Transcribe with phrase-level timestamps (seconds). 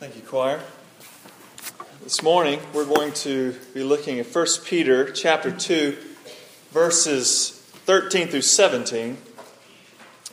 [0.00, 0.62] Thank you, choir.
[2.02, 5.94] This morning we're going to be looking at 1 Peter chapter 2
[6.70, 7.50] verses
[7.84, 9.18] 13 through 17.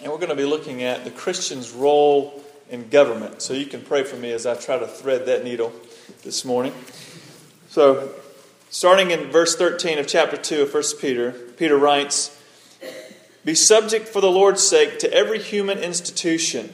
[0.02, 3.42] And we're going to be looking at the Christian's role in government.
[3.42, 5.74] So you can pray for me as I try to thread that needle
[6.24, 6.72] this morning.
[7.68, 8.14] So
[8.70, 12.40] starting in verse 13 of chapter 2 of 1 Peter, Peter writes,
[13.44, 16.74] "Be subject for the Lord's sake to every human institution,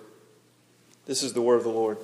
[1.11, 1.97] This is the word of the Lord.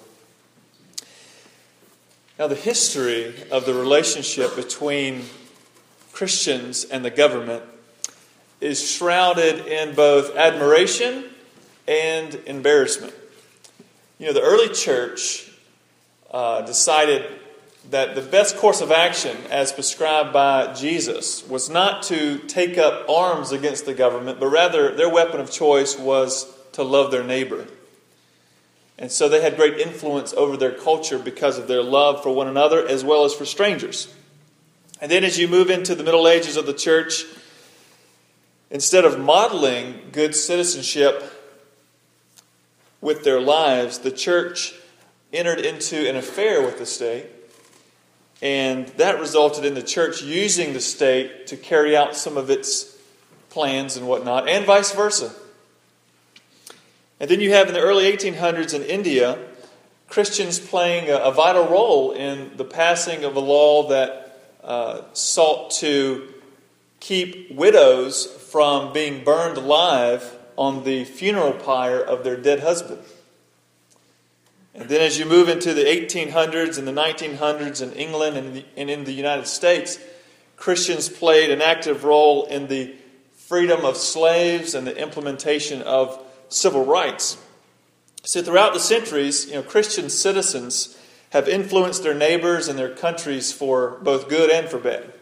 [2.37, 5.23] Now, the history of the relationship between
[6.11, 7.63] Christians and the government
[8.59, 11.23] is shrouded in both admiration
[11.87, 13.13] and embarrassment.
[14.19, 15.49] You know, the early church
[16.29, 17.31] uh, decided
[17.91, 23.09] that the best course of action, as prescribed by Jesus, was not to take up
[23.09, 27.67] arms against the government, but rather their weapon of choice was to love their neighbor.
[28.99, 32.47] And so they had great influence over their culture because of their love for one
[32.47, 34.13] another as well as for strangers.
[34.99, 37.25] And then as you move into the Middle Ages of the church,
[38.71, 41.31] instead of modeling good citizenship
[42.99, 44.73] with their lives, the church
[45.31, 47.27] entered into an affair with the state.
[48.41, 52.97] And that resulted in the church using the state to carry out some of its
[53.49, 55.33] plans and whatnot, and vice versa.
[57.19, 59.37] And then you have in the early 1800s in India,
[60.07, 66.27] Christians playing a, vital role in the passing of a law that uh, sought to
[66.99, 73.01] keep widows from being burned alive on the funeral pyre of their dead husband.
[74.73, 78.65] And then, as you move into the 1800s and the 1900s in England and, the,
[78.75, 79.99] and in the United States,
[80.55, 82.93] Christians played an active role in the
[83.33, 87.37] freedom of slaves and the implementation of civil rights.
[88.23, 90.97] So, throughout the centuries, you know, Christian citizens
[91.31, 95.13] have influenced their neighbors and their countries for both good and for bad.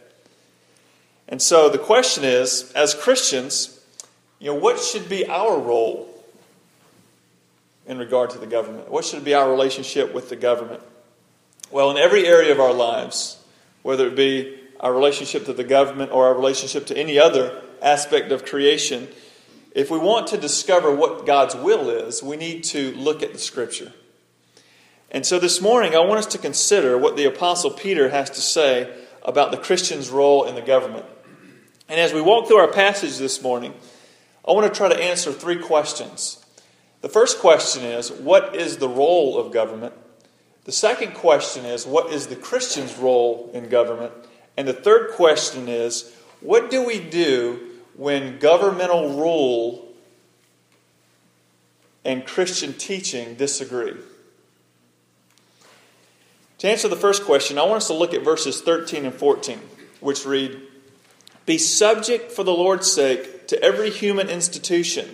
[1.28, 3.80] And so the question is, as Christians,
[4.40, 6.08] you know, what should be our role
[7.88, 8.92] in regard to the government?
[8.92, 10.82] What should be our relationship with the government?
[11.72, 13.38] Well, in every area of our lives,
[13.82, 18.32] whether it be our relationship to the government or our relationship to any other aspect
[18.32, 19.08] of creation,
[19.76, 23.40] if we want to discover what God's will is, we need to look at the
[23.40, 23.92] Scripture.
[25.12, 28.42] And so this morning, I want us to consider what the Apostle Peter has to
[28.42, 28.92] say
[29.22, 31.06] about the Christian's role in the government.
[31.90, 33.74] And as we walk through our passage this morning,
[34.48, 36.44] I want to try to answer three questions.
[37.02, 39.94] The first question is what is the role of government?
[40.64, 44.14] The second question is what is the Christian's role in government?
[44.56, 49.88] And the third question is what do we do when governmental rule
[52.04, 53.94] and Christian teaching disagree?
[56.60, 59.60] To answer the first question, I want us to look at verses 13 and 14,
[60.00, 60.60] which read
[61.46, 65.10] Be subject for the Lord's sake to every human institution,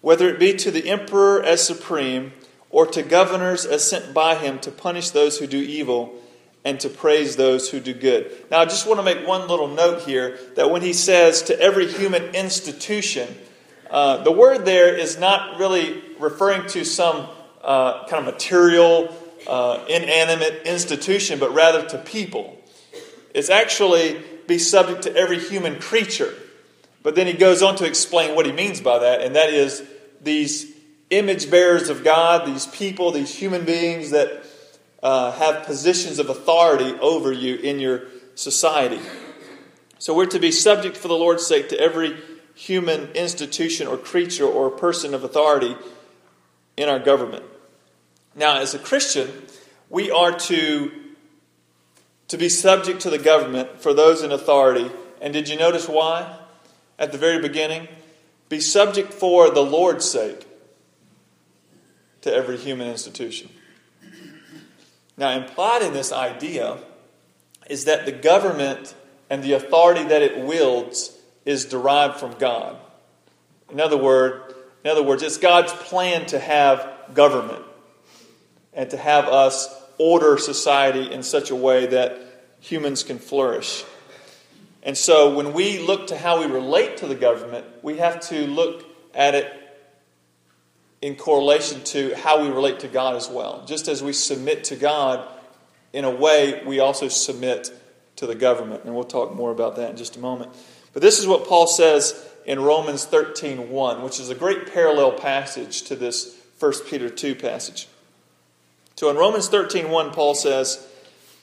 [0.00, 2.32] whether it be to the emperor as supreme
[2.68, 6.14] or to governors as sent by him to punish those who do evil
[6.64, 8.44] and to praise those who do good.
[8.50, 11.58] Now, I just want to make one little note here that when he says to
[11.58, 13.34] every human institution,
[13.90, 17.28] uh, the word there is not really referring to some
[17.62, 19.14] uh, kind of material,
[19.46, 22.58] uh, inanimate institution, but rather to people.
[23.34, 26.34] It's actually be subject to every human creature.
[27.02, 29.82] But then he goes on to explain what he means by that, and that is
[30.20, 30.70] these
[31.08, 34.44] image bearers of God, these people, these human beings that
[35.02, 38.02] uh, have positions of authority over you in your
[38.34, 39.00] society.
[39.98, 42.16] So we're to be subject for the Lord's sake to every
[42.54, 45.76] human institution or creature or person of authority
[46.76, 47.44] in our government.
[48.34, 49.30] Now, as a Christian,
[49.88, 50.92] we are to,
[52.28, 54.90] to be subject to the government for those in authority.
[55.20, 56.38] And did you notice why?
[56.98, 57.88] At the very beginning,
[58.48, 60.46] be subject for the Lord's sake
[62.22, 63.48] to every human institution.
[65.20, 66.78] Now, implied in this idea
[67.68, 68.94] is that the government
[69.28, 71.14] and the authority that it wields
[71.44, 72.78] is derived from God.
[73.70, 77.62] In other, word, in other words, it's God's plan to have government.
[78.72, 79.68] and to have us
[79.98, 82.20] order society in such a way that
[82.60, 83.84] humans can flourish.
[84.82, 88.46] And so when we look to how we relate to the government, we have to
[88.46, 88.84] look
[89.14, 89.52] at it
[91.02, 93.64] in correlation to how we relate to God as well.
[93.66, 95.26] Just as we submit to God,
[95.92, 97.70] in a way, we also submit
[98.16, 98.84] to the government.
[98.84, 100.52] And we'll talk more about that in just a moment.
[100.92, 102.14] But this is what Paul says
[102.44, 107.88] in Romans 13:1, which is a great parallel passage to this 1 Peter 2 passage.
[108.96, 110.86] So in Romans 13:1 Paul says,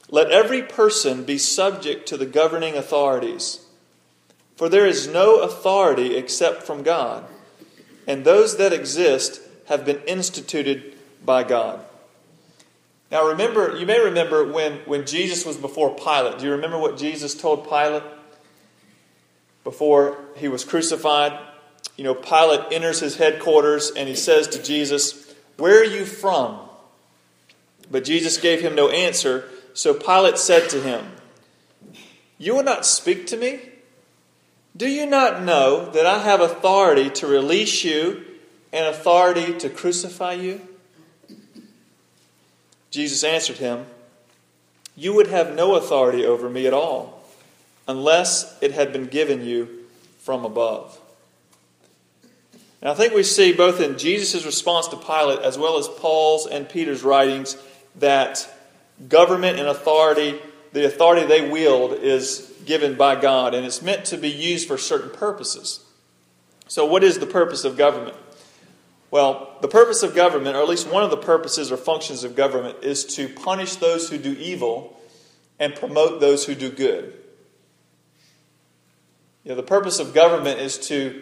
[0.10, 3.60] "Let every person be subject to the governing authorities,
[4.56, 7.26] for there is no authority except from God,
[8.06, 11.84] and those that exist have been instituted by God."
[13.12, 16.40] Now remember, you may remember when, when Jesus was before Pilate.
[16.40, 18.04] Do you remember what Jesus told Pilate
[19.64, 21.38] before he was crucified?
[21.96, 26.60] You know, Pilate enters his headquarters and he says to Jesus, Where are you from?
[27.90, 29.46] But Jesus gave him no answer.
[29.74, 31.06] So Pilate said to him,
[32.38, 33.62] You will not speak to me?
[34.76, 38.26] Do you not know that I have authority to release you
[38.72, 40.62] and authority to crucify you?
[42.92, 43.86] Jesus answered him,
[44.96, 47.24] You would have no authority over me at all,
[47.88, 49.86] unless it had been given you
[50.20, 51.00] from above.
[52.82, 56.46] And I think we see both in Jesus' response to Pilate as well as Paul's
[56.46, 57.58] and Peter's writings
[57.96, 58.48] that
[59.10, 60.40] government and authority,
[60.74, 64.78] the authority they wield, is given by God, and it's meant to be used for
[64.78, 65.84] certain purposes.
[66.68, 68.18] So, what is the purpose of government?
[69.10, 72.36] Well, the purpose of government, or at least one of the purposes or functions of
[72.36, 75.00] government, is to punish those who do evil
[75.60, 77.14] and promote those who do good.
[79.44, 81.22] You know, the purpose of government is to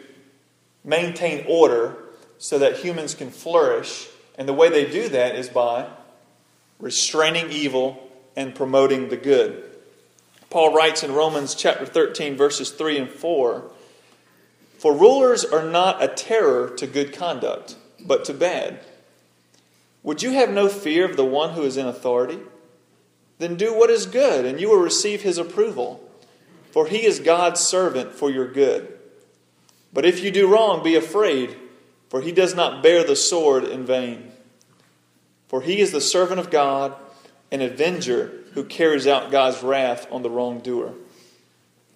[0.83, 1.95] maintain order
[2.39, 4.07] so that humans can flourish,
[4.37, 5.87] and the way they do that is by
[6.79, 9.63] restraining evil and promoting the good.
[10.49, 13.71] Paul writes in Romans chapter 13, verses 3 and 4
[14.85, 18.79] for rulers are not a terror to good conduct, but to bad.
[20.03, 22.37] Would you have no fear of the one who is in authority?
[23.39, 26.07] Then do what is good, and you will receive his approval,
[26.69, 28.95] for he is God's servant for your good.
[29.91, 31.57] But if you do wrong, be afraid,
[32.09, 34.33] for he does not bear the sword in vain.
[35.47, 36.93] For he is the servant of God,
[37.51, 40.93] an avenger who carries out God's wrath on the wrongdoer.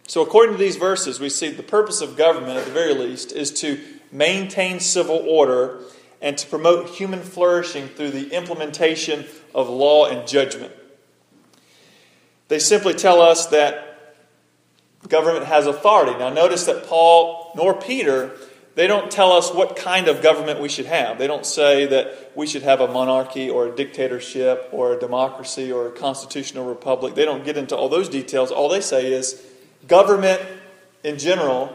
[0.09, 3.31] So, according to these verses, we see the purpose of government, at the very least,
[3.31, 3.79] is to
[4.11, 5.81] maintain civil order
[6.19, 10.73] and to promote human flourishing through the implementation of law and judgment.
[12.47, 14.15] They simply tell us that
[15.07, 16.17] government has authority.
[16.17, 18.35] Now, notice that Paul nor Peter
[18.79, 21.17] they don't tell us what kind of government we should have.
[21.17, 25.69] They don't say that we should have a monarchy or a dictatorship or a democracy
[25.69, 27.13] or a constitutional republic.
[27.13, 28.51] They don't get into all those details.
[28.51, 29.45] All they say is
[29.89, 30.41] Government
[31.03, 31.73] in general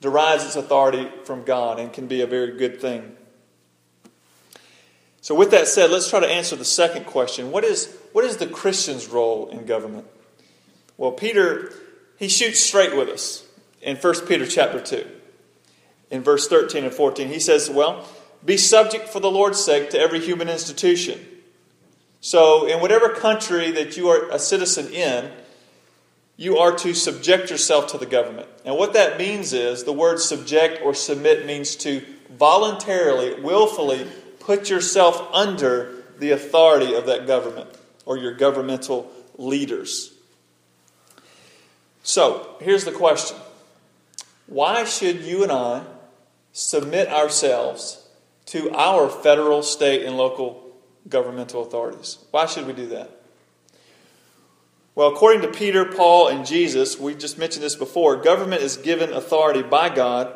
[0.00, 3.16] derives its authority from God and can be a very good thing.
[5.20, 8.38] So, with that said, let's try to answer the second question what is, what is
[8.38, 10.06] the Christian's role in government?
[10.96, 11.72] Well, Peter,
[12.16, 13.44] he shoots straight with us
[13.80, 15.06] in 1 Peter chapter 2.
[16.10, 18.06] In verse 13 and 14, he says, Well,
[18.44, 21.20] be subject for the Lord's sake to every human institution.
[22.20, 25.30] So, in whatever country that you are a citizen in,
[26.42, 28.48] you are to subject yourself to the government.
[28.64, 34.08] And what that means is the word subject or submit means to voluntarily, willfully
[34.40, 37.70] put yourself under the authority of that government
[38.04, 39.08] or your governmental
[39.38, 40.12] leaders.
[42.02, 43.36] So, here's the question
[44.48, 45.84] Why should you and I
[46.50, 48.04] submit ourselves
[48.46, 50.72] to our federal, state, and local
[51.08, 52.18] governmental authorities?
[52.32, 53.21] Why should we do that?
[54.94, 59.12] Well, according to Peter, Paul, and Jesus, we just mentioned this before, government is given
[59.12, 60.34] authority by God.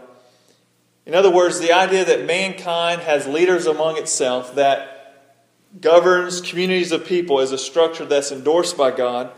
[1.05, 4.97] In other words, the idea that mankind has leaders among itself that
[5.79, 9.31] governs communities of people is a structure that's endorsed by God.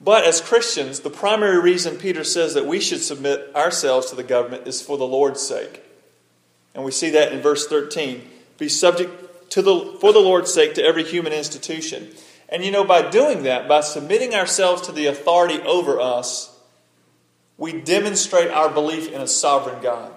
[0.00, 4.24] But as Christians, the primary reason Peter says that we should submit ourselves to the
[4.24, 5.82] government is for the Lord's sake.
[6.74, 8.28] And we see that in verse 13.
[8.58, 12.12] Be subject to the, for the Lord's sake to every human institution.
[12.50, 16.54] And you know, by doing that, by submitting ourselves to the authority over us,
[17.56, 20.12] we demonstrate our belief in a sovereign God.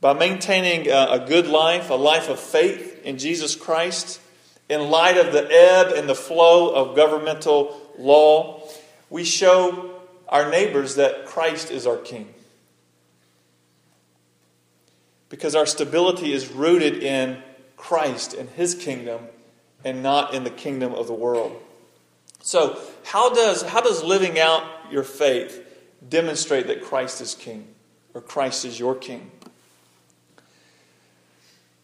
[0.00, 4.20] By maintaining uh, a good life, a life of faith in Jesus Christ,
[4.68, 8.62] in light of the ebb and the flow of governmental law,
[9.08, 12.32] we show our neighbors that Christ is our King.
[15.32, 17.42] because our stability is rooted in
[17.82, 19.22] Christ and His kingdom
[19.84, 21.60] and not in the kingdom of the world.
[22.40, 25.60] So, how does, how does living out your faith
[26.08, 27.66] demonstrate that Christ is king
[28.14, 29.32] or Christ is your king?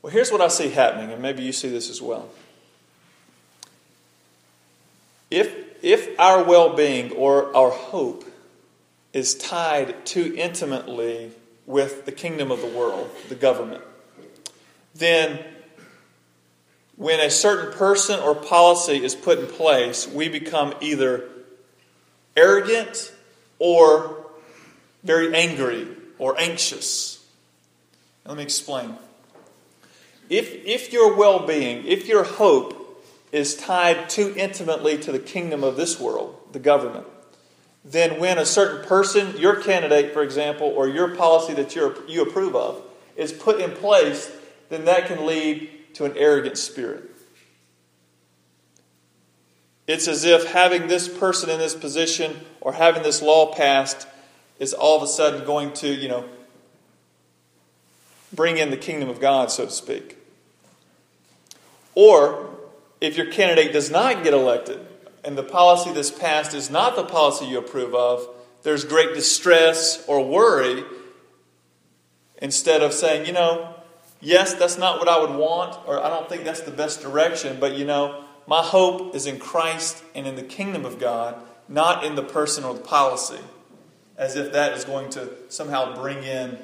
[0.00, 2.28] Well, here's what I see happening, and maybe you see this as well.
[5.33, 5.52] If,
[5.83, 8.25] if our well being or our hope
[9.12, 11.33] is tied too intimately
[11.67, 13.83] with the kingdom of the world, the government,
[14.95, 15.40] then
[16.99, 21.28] when a certain person or policy is put in place, we become either
[22.37, 23.14] arrogant
[23.61, 24.26] or
[25.05, 25.87] very angry
[26.19, 27.25] or anxious.
[28.26, 28.97] Let me explain.
[30.28, 32.75] If, if your well being, if your hope
[33.31, 37.07] is tied too intimately to the kingdom of this world, the government,
[37.85, 42.23] then when a certain person, your candidate, for example, or your policy that you you
[42.23, 42.83] approve of,
[43.17, 44.33] is put in place,
[44.69, 47.02] then that can lead to an arrogant spirit.
[49.88, 54.07] It's as if having this person in this position or having this law passed
[54.61, 56.25] is all of a sudden going to, you know,
[58.33, 60.17] bring in the kingdom of God, so to speak.
[61.97, 62.49] Or
[63.00, 64.78] if your candidate does not get elected
[65.25, 68.25] and the policy that's passed is not the policy you approve of,
[68.62, 70.85] there's great distress or worry
[72.40, 73.75] instead of saying, you know,
[74.21, 77.59] yes, that's not what I would want, or I don't think that's the best direction,
[77.61, 81.37] but you know, my hope is in Christ and in the kingdom of God,
[81.69, 83.41] not in the person or the policy,
[84.17, 86.59] as if that is going to somehow bring in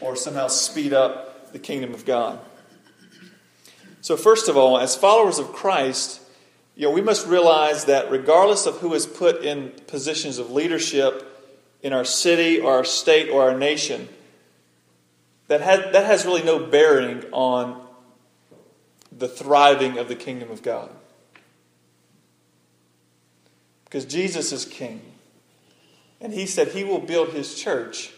[0.00, 2.40] or somehow speed up the kingdom of God.
[4.00, 6.20] So, first of all, as followers of Christ,
[6.74, 11.24] you know, we must realize that regardless of who is put in positions of leadership
[11.82, 14.08] in our city or our state or our nation,
[15.48, 17.84] that has, that has really no bearing on
[19.10, 20.90] the thriving of the kingdom of God.
[23.84, 25.00] Because Jesus is king.
[26.20, 28.12] And he said he will build his church,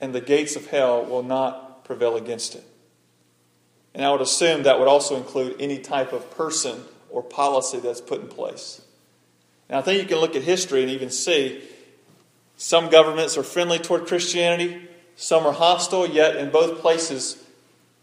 [0.00, 2.64] and the gates of hell will not prevail against it.
[3.94, 8.00] And I would assume that would also include any type of person or policy that's
[8.00, 8.82] put in place.
[9.70, 11.62] Now, I think you can look at history and even see
[12.56, 17.42] some governments are friendly toward Christianity, some are hostile, yet in both places,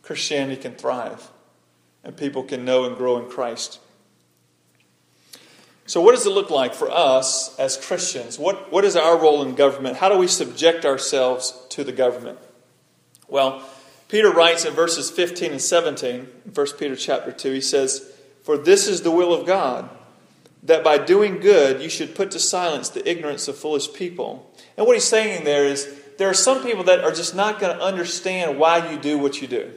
[0.01, 1.29] Christianity can thrive
[2.03, 3.79] and people can know and grow in Christ.
[5.85, 8.39] So, what does it look like for us as Christians?
[8.39, 9.97] What, what is our role in government?
[9.97, 12.39] How do we subject ourselves to the government?
[13.27, 13.63] Well,
[14.07, 18.11] Peter writes in verses 15 and 17, 1 Peter chapter 2, he says,
[18.43, 19.89] For this is the will of God,
[20.61, 24.53] that by doing good you should put to silence the ignorance of foolish people.
[24.77, 27.77] And what he's saying there is, there are some people that are just not going
[27.77, 29.73] to understand why you do what you do.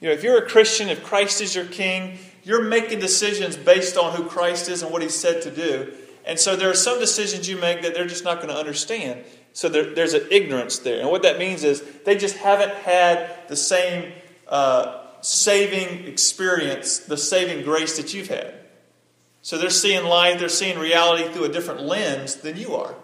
[0.00, 3.96] You know, if you're a Christian, if Christ is your king, you're making decisions based
[3.96, 5.92] on who Christ is and what He's said to do.
[6.24, 9.22] And so there are some decisions you make that they're just not going to understand.
[9.52, 10.98] So there, there's an ignorance there.
[10.98, 14.12] And what that means is they just haven't had the same
[14.48, 18.52] uh, saving experience, the saving grace that you've had.
[19.42, 22.96] So they're seeing life, they're seeing reality through a different lens than you are.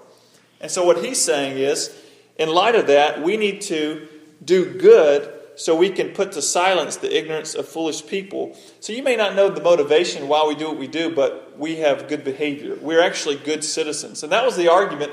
[0.61, 1.97] And so what he's saying is,
[2.38, 4.09] in light of that, we need to
[4.45, 8.57] do good so we can put to silence the ignorance of foolish people.
[8.81, 11.76] So you may not know the motivation why we do what we do, but we
[11.76, 12.76] have good behavior.
[12.81, 14.23] We're actually good citizens.
[14.23, 15.12] And that was the argument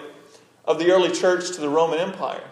[0.66, 2.44] of the early church to the Roman Empire.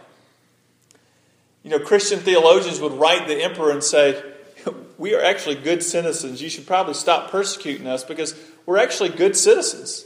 [1.64, 4.24] You know, Christian theologians would write the emperor and say,
[4.98, 6.42] We are actually good citizens.
[6.42, 10.06] You should probably stop persecuting us because we're actually good citizens.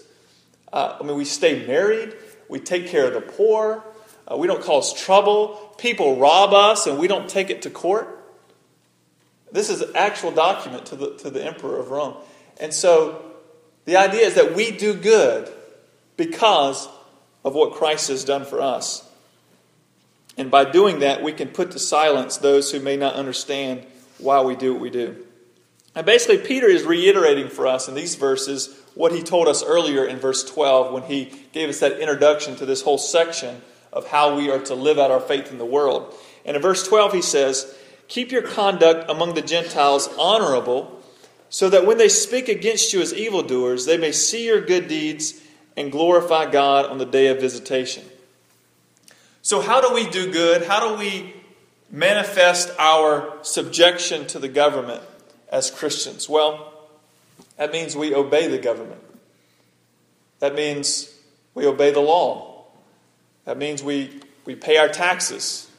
[0.74, 2.16] Uh, I mean, we stay married,
[2.50, 3.84] we take care of the poor,
[4.30, 5.74] uh, we don't cause trouble.
[5.78, 8.12] People rob us and we don't take it to court.
[9.52, 12.16] This is an actual document to the, to the emperor of Rome.
[12.60, 13.24] And so
[13.86, 15.50] the idea is that we do good
[16.18, 16.88] because
[17.44, 19.08] of what Christ has done for us.
[20.38, 23.86] And by doing that, we can put to silence those who may not understand
[24.18, 25.26] why we do what we do.
[25.94, 30.06] And basically, Peter is reiterating for us in these verses what he told us earlier
[30.06, 33.62] in verse 12 when he gave us that introduction to this whole section
[33.96, 36.14] of how we are to live out our faith in the world.
[36.46, 37.76] And in verse 12, he says,
[38.08, 41.02] Keep your conduct among the Gentiles honorable,
[41.50, 45.42] so that when they speak against you as evildoers, they may see your good deeds
[45.78, 48.04] and glorify God on the day of visitation.
[49.42, 50.64] So, how do we do good?
[50.64, 51.34] How do we
[51.90, 55.04] manifest our subjection to the government
[55.50, 56.28] as Christians?
[56.28, 56.74] Well,
[57.58, 59.02] that means we obey the government.
[60.40, 61.14] That means
[61.54, 62.55] we obey the law.
[63.46, 65.70] That means we, we pay our taxes.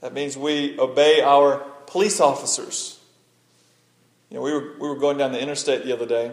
[0.00, 2.98] That means we obey our police officers.
[4.30, 6.32] You know, we were, we were going down the interstate the other day,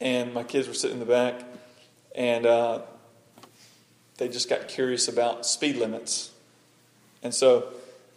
[0.00, 1.42] and my kids were sitting in the back,
[2.14, 2.80] and uh,
[4.18, 6.30] they just got curious about speed limits.
[7.22, 7.68] And so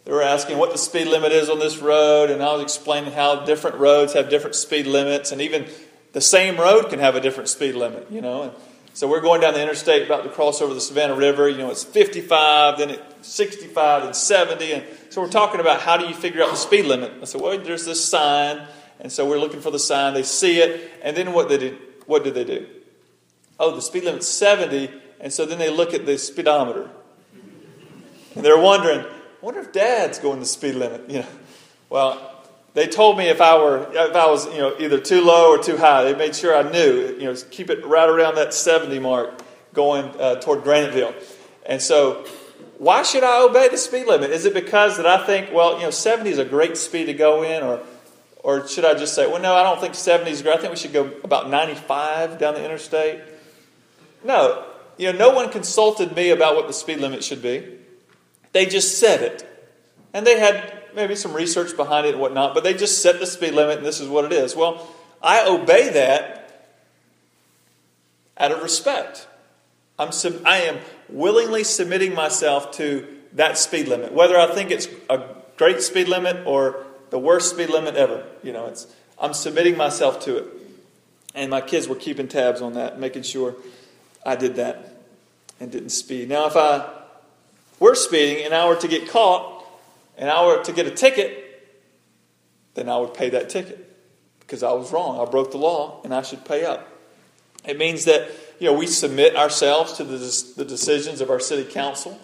[0.04, 3.12] they were asking what the speed limit is on this road, and I was explaining
[3.12, 5.66] how different roads have different speed limits, and even
[6.12, 8.42] the same road can have a different speed limit, you know.
[8.42, 8.52] And
[8.94, 11.48] so we're going down the interstate about to cross over the Savannah River.
[11.48, 14.72] You know, it's 55, then it's 65, then 70.
[14.72, 17.12] And so we're talking about how do you figure out the speed limit.
[17.20, 18.64] I said, well, there's this sign.
[19.00, 20.14] And so we're looking for the sign.
[20.14, 20.92] They see it.
[21.02, 22.68] And then what, they did, what do they do?
[23.58, 24.88] Oh, the speed limit's 70.
[25.18, 26.88] And so then they look at the speedometer.
[28.36, 29.06] And they're wondering, I
[29.40, 31.10] wonder if dad's going the speed limit.
[31.10, 31.28] You know,
[31.90, 32.33] well,
[32.74, 35.62] they told me if I were if I was you know either too low or
[35.62, 36.04] too high.
[36.04, 39.40] They made sure I knew you know keep it right around that 70 mark
[39.72, 41.14] going uh, toward Graniteville.
[41.66, 42.26] And so,
[42.78, 44.30] why should I obey the speed limit?
[44.30, 47.14] Is it because that I think well you know 70 is a great speed to
[47.14, 47.80] go in, or
[48.42, 50.56] or should I just say well no I don't think 70 is great.
[50.56, 53.20] I think we should go about 95 down the interstate.
[54.24, 54.66] No,
[54.98, 57.78] you know no one consulted me about what the speed limit should be.
[58.50, 59.48] They just said it,
[60.12, 63.26] and they had maybe some research behind it and whatnot, but they just set the
[63.26, 64.54] speed limit and this is what it is.
[64.54, 64.88] Well,
[65.22, 66.44] I obey that
[68.36, 69.26] out of respect.
[69.98, 70.10] I'm
[70.44, 75.22] I am willingly submitting myself to that speed limit, whether I think it's a
[75.56, 78.26] great speed limit or the worst speed limit ever.
[78.42, 78.86] You know, it's
[79.18, 80.46] I'm submitting myself to it.
[81.34, 83.56] And my kids were keeping tabs on that, making sure
[84.24, 84.96] I did that
[85.58, 86.28] and didn't speed.
[86.28, 86.88] Now, if I
[87.80, 89.53] were speeding and I were to get caught,
[90.16, 91.40] and I were to get a ticket,
[92.74, 93.90] then I would pay that ticket
[94.40, 95.20] because I was wrong.
[95.20, 96.88] I broke the law and I should pay up.
[97.64, 100.18] It means that you know we submit ourselves to the,
[100.56, 102.20] the decisions of our city council,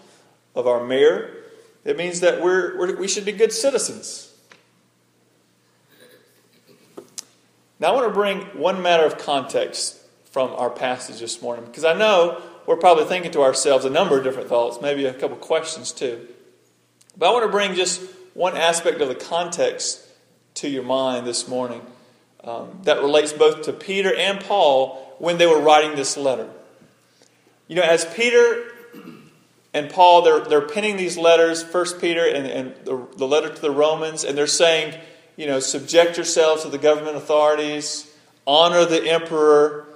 [0.54, 1.36] of our mayor.
[1.84, 4.26] It means that we're, we're, we should be good citizens.
[7.78, 9.96] Now, I want to bring one matter of context
[10.30, 14.18] from our passage this morning because I know we're probably thinking to ourselves a number
[14.18, 16.28] of different thoughts, maybe a couple questions too.
[17.20, 18.00] But I want to bring just
[18.32, 20.00] one aspect of the context
[20.54, 21.82] to your mind this morning
[22.42, 26.48] um, that relates both to Peter and Paul when they were writing this letter.
[27.68, 28.72] You know, as Peter
[29.74, 33.60] and Paul, they're, they're penning these letters, First Peter and, and the, the letter to
[33.60, 34.98] the Romans, and they're saying,
[35.36, 38.10] you know, subject yourselves to the government authorities,
[38.46, 39.86] honor the emperor.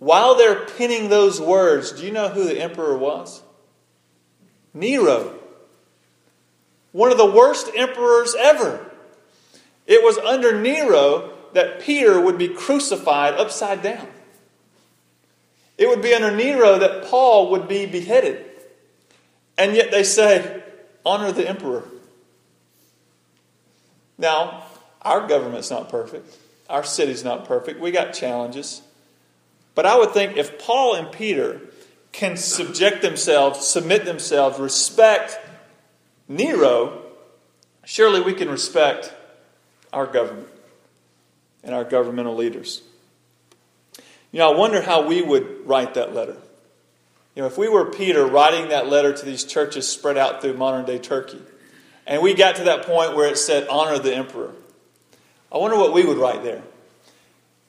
[0.00, 3.42] While they're penning those words, do you know who the emperor was?
[4.74, 5.38] Nero
[6.92, 8.90] one of the worst emperors ever.
[9.86, 14.06] It was under Nero that Peter would be crucified upside down.
[15.76, 18.44] It would be under Nero that Paul would be beheaded.
[19.58, 20.62] And yet they say,
[21.04, 21.84] honor the emperor.
[24.18, 24.64] Now,
[25.00, 26.36] our government's not perfect.
[26.70, 27.80] Our city's not perfect.
[27.80, 28.82] We got challenges.
[29.74, 31.60] But I would think if Paul and Peter
[32.12, 35.38] can subject themselves, submit themselves, respect
[36.32, 37.02] Nero,
[37.84, 39.12] surely we can respect
[39.92, 40.48] our government
[41.62, 42.82] and our governmental leaders.
[44.32, 46.36] You know, I wonder how we would write that letter.
[47.34, 50.54] You know, if we were Peter writing that letter to these churches spread out through
[50.54, 51.40] modern day Turkey,
[52.06, 54.54] and we got to that point where it said, honor the emperor,
[55.50, 56.62] I wonder what we would write there.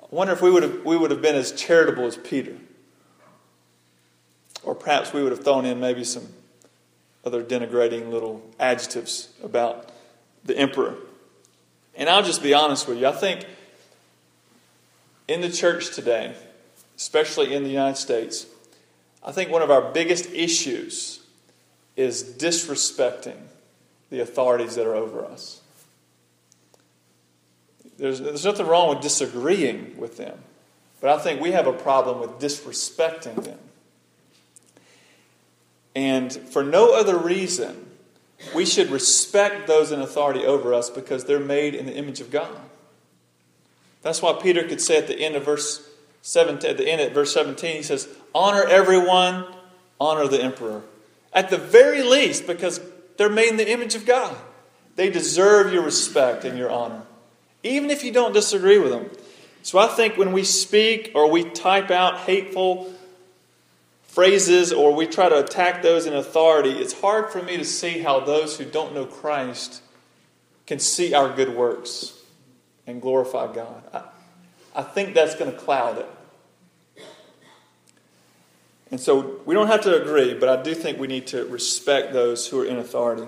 [0.02, 2.56] I wonder if we would have, we would have been as charitable as Peter.
[4.64, 6.28] Or perhaps we would have thrown in maybe some
[7.26, 9.90] other denigrating little adjectives about
[10.44, 10.96] the emperor.
[11.96, 13.08] And I'll just be honest with you.
[13.08, 13.46] I think
[15.28, 16.36] in the church today,
[16.98, 18.46] especially in the United States,
[19.24, 21.22] I think one of our biggest issues
[21.96, 23.38] is disrespecting
[24.10, 25.62] the authorities that are over us.
[27.98, 30.40] There's, there's nothing wrong with disagreeing with them,
[31.00, 33.60] but I think we have a problem with disrespecting them.
[35.96, 37.88] And for no other reason,
[38.54, 42.32] we should respect those in authority over us because they're made in the image of
[42.32, 42.56] God.
[44.02, 45.88] That's why Peter could say at the end of verse
[46.24, 49.46] 17, at the end of verse 17, he says, Honor everyone,
[50.00, 50.82] honor the emperor.
[51.32, 52.82] At the very least, because
[53.18, 54.36] they're made in the image of God.
[54.96, 57.02] They deserve your respect and your honor,
[57.64, 59.10] even if you don't disagree with them.
[59.64, 62.94] So I think when we speak or we type out hateful
[64.14, 68.00] phrases or we try to attack those in authority, it's hard for me to see
[68.00, 69.82] how those who don't know Christ
[70.68, 72.14] can see our good works
[72.86, 73.84] and glorify God.
[73.92, 74.04] I,
[74.76, 77.04] I think that's going to cloud it.
[78.92, 82.14] And so we don't have to agree, but I do think we need to respect
[82.14, 83.26] those who are in authority.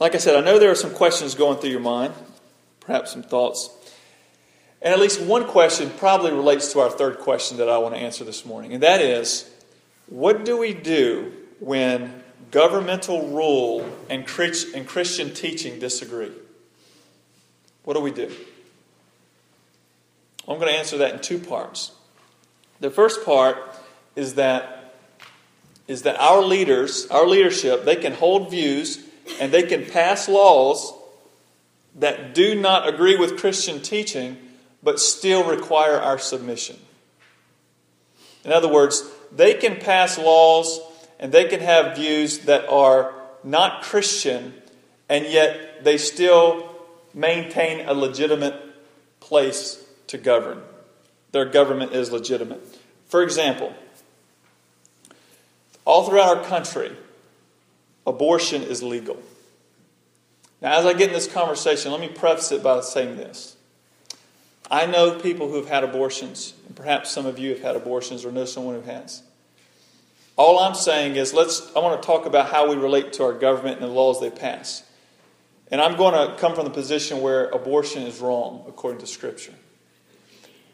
[0.00, 2.12] Like I said, I know there are some questions going through your mind,
[2.80, 3.70] perhaps some thoughts.
[4.80, 8.00] And at least one question probably relates to our third question that I want to
[8.00, 9.50] answer this morning, and that is
[10.06, 16.32] what do we do when governmental rule and Christian teaching disagree?
[17.84, 18.30] What do we do?
[20.46, 21.92] I'm going to answer that in two parts.
[22.80, 23.58] The first part
[24.16, 24.94] is that
[25.86, 29.02] is that our leaders, our leadership, they can hold views
[29.40, 30.92] and they can pass laws
[31.94, 34.36] that do not agree with Christian teaching
[34.82, 36.76] but still require our submission.
[38.44, 40.80] In other words, they can pass laws
[41.18, 43.12] and they can have views that are
[43.42, 44.54] not Christian,
[45.08, 46.68] and yet they still
[47.12, 48.54] maintain a legitimate
[49.20, 50.62] place to govern.
[51.32, 52.60] Their government is legitimate.
[53.06, 53.74] For example,
[55.84, 56.92] all throughout our country,
[58.06, 59.20] abortion is legal.
[60.60, 63.56] Now, as I get in this conversation, let me preface it by saying this.
[64.70, 68.24] I know people who have had abortions, and perhaps some of you have had abortions
[68.24, 69.22] or know someone who has.
[70.36, 73.32] All I'm saying is let's I want to talk about how we relate to our
[73.32, 74.84] government and the laws they pass.
[75.70, 79.52] And I'm going to come from the position where abortion is wrong according to scripture.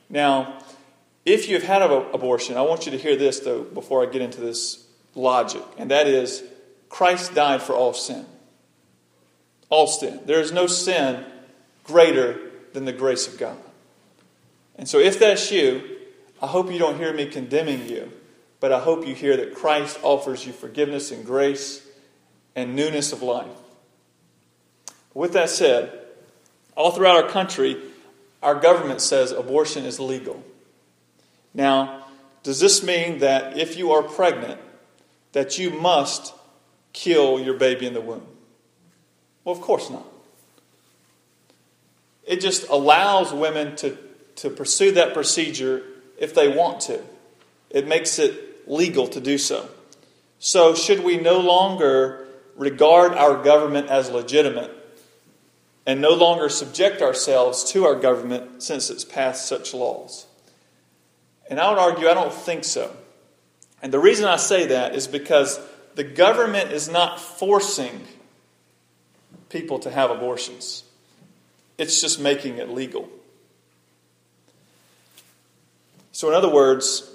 [0.08, 0.58] Now,
[1.24, 4.22] if you've had an abortion, I want you to hear this though before I get
[4.22, 6.42] into this logic, and that is
[6.88, 8.26] Christ died for all sin.
[9.70, 10.20] All sin.
[10.26, 11.24] There is no sin
[11.84, 12.38] greater
[12.74, 13.56] than the grace of God.
[14.76, 15.82] And so, if that's you,
[16.42, 18.12] I hope you don't hear me condemning you,
[18.60, 21.86] but I hope you hear that Christ offers you forgiveness and grace
[22.56, 23.46] and newness of life.
[25.14, 26.00] With that said,
[26.76, 27.80] all throughout our country,
[28.42, 30.42] our government says abortion is legal.
[31.54, 32.06] Now,
[32.42, 34.60] does this mean that if you are pregnant,
[35.32, 36.34] that you must
[36.92, 38.26] kill your baby in the womb?
[39.44, 40.04] Well, of course not.
[42.26, 43.96] It just allows women to
[44.36, 45.82] to pursue that procedure
[46.18, 47.00] if they want to.
[47.70, 49.68] It makes it legal to do so.
[50.38, 54.70] So, should we no longer regard our government as legitimate
[55.86, 60.26] and no longer subject ourselves to our government since it's passed such laws?
[61.48, 62.94] And I would argue I don't think so.
[63.82, 65.60] And the reason I say that is because
[65.94, 68.00] the government is not forcing
[69.48, 70.84] people to have abortions,
[71.78, 73.08] it's just making it legal.
[76.14, 77.10] So, in other words,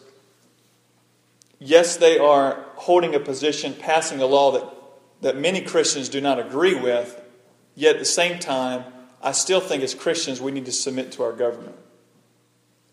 [1.57, 4.65] yes, they are holding a position, passing a law that,
[5.21, 7.17] that many Christians do not agree with,
[7.75, 8.83] yet at the same time,
[9.23, 11.77] I still think as Christians we need to submit to our government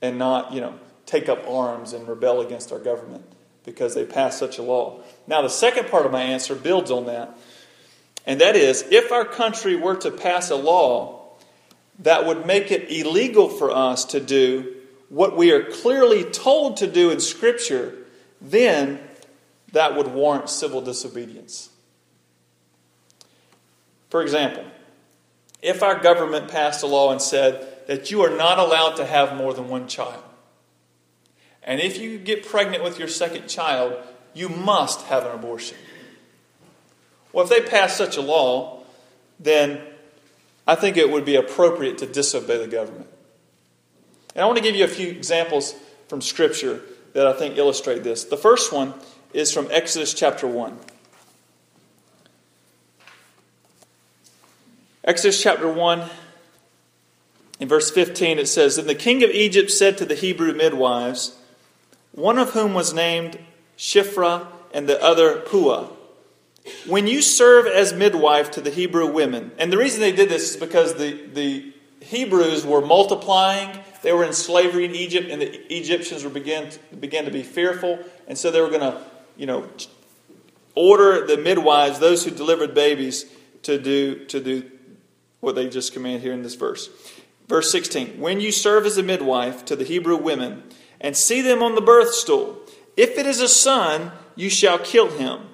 [0.00, 3.24] and not, you know, take up arms and rebel against our government
[3.64, 5.00] because they passed such a law.
[5.26, 7.36] Now, the second part of my answer builds on that,
[8.24, 11.30] and that is if our country were to pass a law
[11.98, 14.75] that would make it illegal for us to do
[15.08, 17.96] what we are clearly told to do in Scripture,
[18.40, 19.00] then
[19.72, 21.70] that would warrant civil disobedience.
[24.10, 24.64] For example,
[25.62, 29.36] if our government passed a law and said that you are not allowed to have
[29.36, 30.22] more than one child,
[31.62, 33.96] and if you get pregnant with your second child,
[34.34, 35.76] you must have an abortion.
[37.32, 38.84] Well, if they pass such a law,
[39.40, 39.80] then
[40.66, 43.08] I think it would be appropriate to disobey the government.
[44.36, 45.74] And I want to give you a few examples
[46.08, 46.82] from Scripture
[47.14, 48.24] that I think illustrate this.
[48.24, 48.92] The first one
[49.32, 50.76] is from Exodus chapter 1.
[55.04, 56.10] Exodus chapter 1,
[57.60, 61.38] in verse 15, it says Then the king of Egypt said to the Hebrew midwives,
[62.12, 63.38] one of whom was named
[63.78, 65.88] Shiphrah and the other Puah,
[66.86, 70.50] When you serve as midwife to the Hebrew women, and the reason they did this
[70.50, 75.74] is because the, the Hebrews were multiplying they were in slavery in Egypt, and the
[75.74, 79.00] Egyptians were began to, began to be fearful, and so they were going to,
[79.36, 79.68] you know,
[80.76, 83.26] order the midwives, those who delivered babies,
[83.64, 84.70] to do to do
[85.40, 86.88] what they just command here in this verse.
[87.48, 90.62] Verse 16: When you serve as a midwife to the Hebrew women
[91.00, 92.60] and see them on the birth stool,
[92.96, 95.48] if it is a son, you shall kill him,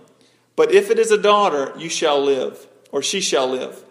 [0.57, 3.83] but if it is a daughter, you shall live, or she shall live.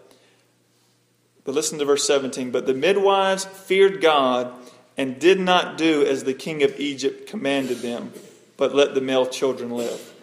[1.43, 2.51] But listen to verse 17.
[2.51, 4.53] But the midwives feared God
[4.97, 8.13] and did not do as the king of Egypt commanded them,
[8.57, 10.13] but let the male children live.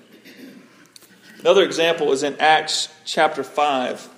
[1.41, 4.09] Another example is in Acts chapter 5,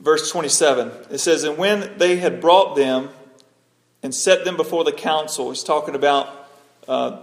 [0.00, 0.90] verse 27.
[1.10, 3.10] It says, And when they had brought them
[4.04, 5.48] and set them before the council.
[5.48, 6.28] He's talking about
[6.86, 7.20] uh,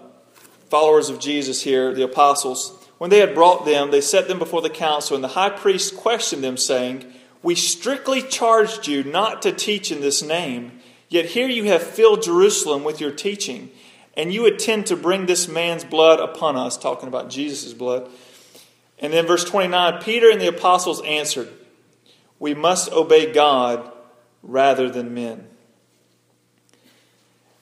[0.72, 2.81] followers of Jesus here, the apostles.
[3.02, 5.98] When they had brought them, they set them before the council, and the high priest
[5.98, 7.12] questioned them, saying,
[7.42, 10.74] We strictly charged you not to teach in this name,
[11.10, 13.72] yet here you have filled Jerusalem with your teaching,
[14.16, 18.08] and you intend to bring this man's blood upon us, talking about Jesus' blood.
[19.00, 21.50] And then verse 29 Peter and the apostles answered,
[22.38, 23.92] We must obey God
[24.44, 25.48] rather than men.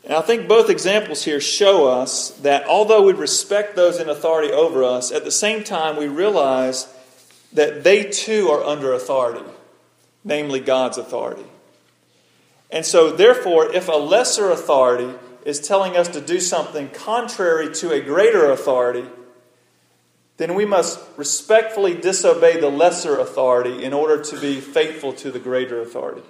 [0.10, 4.52] And I think both examples here show us that although we respect those in authority
[4.52, 6.92] over us, at the same time we realize
[7.54, 9.46] that they too are under authority,
[10.24, 11.46] namely God's authority.
[12.72, 15.14] And so, therefore, if a lesser authority
[15.46, 19.06] is telling us to do something contrary to a greater authority,
[20.38, 25.40] then we must respectfully disobey the lesser authority in order to be faithful to the
[25.40, 26.24] greater authority.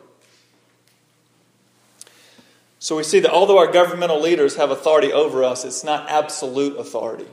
[2.79, 6.77] So we see that although our governmental leaders have authority over us, it's not absolute
[6.77, 7.27] authority.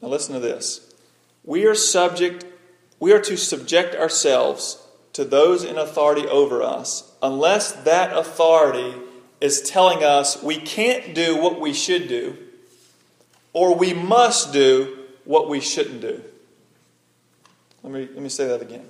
[0.00, 0.92] Now listen to this.
[1.44, 2.44] We are subject
[3.00, 4.80] we are to subject ourselves
[5.12, 8.94] to those in authority over us unless that authority
[9.40, 12.36] is telling us we can't do what we should do
[13.52, 16.22] or we must do what we shouldn't do.
[17.82, 18.88] Let me, let me say that again.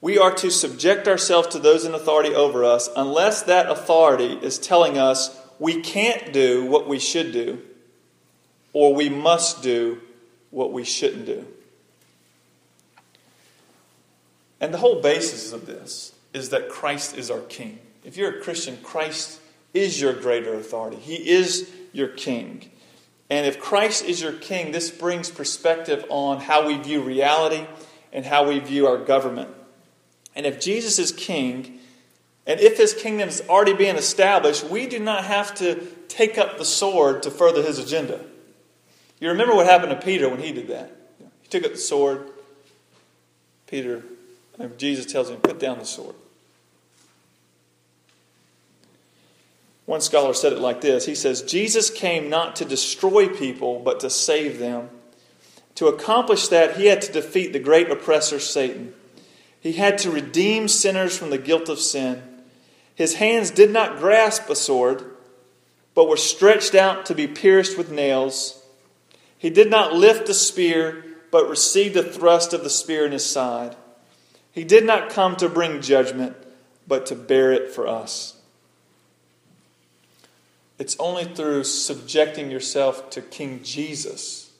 [0.00, 4.58] We are to subject ourselves to those in authority over us unless that authority is
[4.58, 7.60] telling us we can't do what we should do
[8.72, 10.00] or we must do
[10.50, 11.46] what we shouldn't do.
[14.60, 17.78] And the whole basis of this is that Christ is our King.
[18.04, 19.40] If you're a Christian, Christ
[19.74, 22.70] is your greater authority, He is your King.
[23.28, 27.64] And if Christ is your King, this brings perspective on how we view reality
[28.12, 29.50] and how we view our government.
[30.34, 31.78] And if Jesus is king,
[32.46, 36.58] and if his kingdom is already being established, we do not have to take up
[36.58, 38.20] the sword to further his agenda.
[39.20, 40.90] You remember what happened to Peter when he did that?
[41.42, 42.30] He took up the sword.
[43.66, 44.02] Peter,
[44.78, 46.14] Jesus tells him, put down the sword.
[49.86, 54.00] One scholar said it like this He says, Jesus came not to destroy people, but
[54.00, 54.88] to save them.
[55.76, 58.94] To accomplish that, he had to defeat the great oppressor, Satan.
[59.60, 62.22] He had to redeem sinners from the guilt of sin.
[62.94, 65.04] His hands did not grasp a sword,
[65.94, 68.62] but were stretched out to be pierced with nails.
[69.36, 73.24] He did not lift a spear, but received a thrust of the spear in his
[73.24, 73.76] side.
[74.52, 76.36] He did not come to bring judgment,
[76.88, 78.36] but to bear it for us.
[80.78, 84.50] It's only through subjecting yourself to King Jesus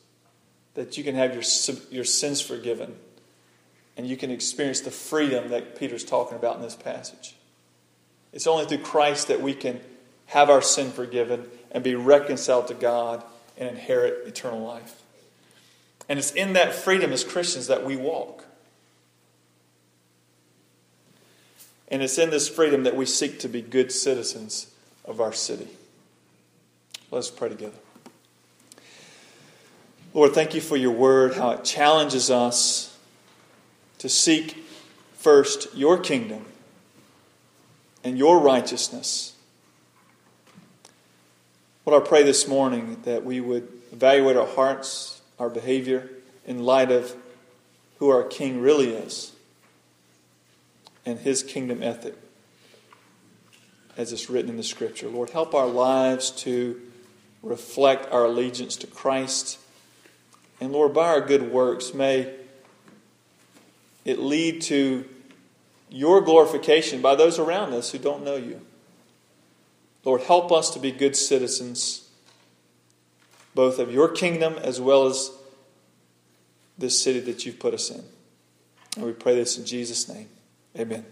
[0.74, 1.42] that you can have your,
[1.90, 2.94] your sins forgiven
[4.00, 7.34] and you can experience the freedom that Peter's talking about in this passage.
[8.32, 9.78] It's only through Christ that we can
[10.24, 13.22] have our sin forgiven and be reconciled to God
[13.58, 15.02] and inherit eternal life.
[16.08, 18.46] And it's in that freedom as Christians that we walk.
[21.88, 24.72] And it's in this freedom that we seek to be good citizens
[25.04, 25.68] of our city.
[27.10, 27.76] Let's pray together.
[30.14, 32.89] Lord, thank you for your word, how it challenges us
[34.00, 34.64] to seek
[35.12, 36.46] first your kingdom
[38.02, 39.34] and your righteousness.
[41.84, 46.08] Lord, I pray this morning that we would evaluate our hearts, our behavior,
[46.46, 47.14] in light of
[47.98, 49.32] who our King really is
[51.04, 52.14] and his kingdom ethic
[53.98, 55.08] as it's written in the Scripture.
[55.08, 56.80] Lord, help our lives to
[57.42, 59.58] reflect our allegiance to Christ.
[60.58, 62.39] And Lord, by our good works, may
[64.04, 65.04] it lead to
[65.90, 68.60] your glorification by those around us who don't know you.
[70.04, 72.08] Lord, help us to be good citizens,
[73.54, 75.30] both of your kingdom as well as
[76.78, 78.02] this city that you've put us in.
[78.96, 80.28] And we pray this in Jesus' name.
[80.78, 81.04] Amen.